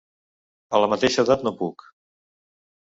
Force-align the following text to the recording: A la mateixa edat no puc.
A 0.77 0.81
la 0.85 0.89
mateixa 0.95 1.27
edat 1.27 1.47
no 1.49 1.55
puc. 1.63 1.89